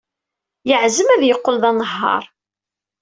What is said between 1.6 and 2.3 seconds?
d anehhaṛ.